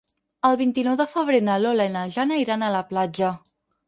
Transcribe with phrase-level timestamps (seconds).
[0.47, 3.31] El vint-i-nou de febrer na Lola i na Jana iran a la platja.